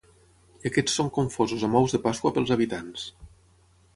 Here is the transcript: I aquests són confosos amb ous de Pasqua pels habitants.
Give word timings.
I 0.63 0.69
aquests 0.69 0.95
són 0.99 1.11
confosos 1.17 1.67
amb 1.69 1.79
ous 1.81 1.95
de 1.95 2.01
Pasqua 2.07 2.33
pels 2.37 2.53
habitants. 2.57 3.07